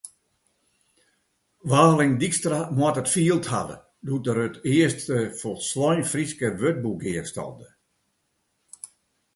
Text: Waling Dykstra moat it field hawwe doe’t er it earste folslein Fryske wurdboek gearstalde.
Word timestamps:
Waling 1.73 2.13
Dykstra 2.21 2.61
moat 2.77 2.97
it 3.01 3.11
field 3.15 3.45
hawwe 3.51 3.75
doe’t 4.05 4.29
er 4.31 4.39
it 4.47 4.55
earste 4.75 5.17
folslein 5.39 6.01
Fryske 6.11 6.47
wurdboek 6.59 6.99
gearstalde. 7.03 7.67